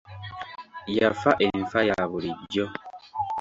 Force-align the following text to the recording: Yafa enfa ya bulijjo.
Yafa 0.97 1.31
enfa 1.47 1.79
ya 1.89 2.01
bulijjo. 2.09 2.65